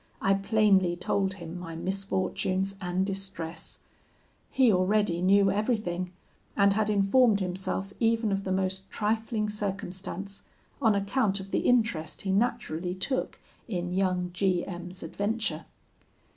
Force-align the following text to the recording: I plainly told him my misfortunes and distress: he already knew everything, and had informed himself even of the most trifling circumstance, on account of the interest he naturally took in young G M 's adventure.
I 0.19 0.33
plainly 0.33 0.95
told 0.95 1.35
him 1.35 1.59
my 1.59 1.75
misfortunes 1.75 2.73
and 2.81 3.05
distress: 3.05 3.81
he 4.49 4.73
already 4.73 5.21
knew 5.21 5.51
everything, 5.51 6.11
and 6.57 6.73
had 6.73 6.89
informed 6.89 7.39
himself 7.39 7.93
even 7.99 8.31
of 8.31 8.43
the 8.43 8.51
most 8.51 8.89
trifling 8.89 9.47
circumstance, 9.47 10.41
on 10.81 10.95
account 10.95 11.39
of 11.39 11.51
the 11.51 11.59
interest 11.59 12.23
he 12.23 12.31
naturally 12.31 12.95
took 12.95 13.39
in 13.67 13.93
young 13.93 14.31
G 14.33 14.65
M 14.65 14.91
's 14.91 15.03
adventure. 15.03 15.65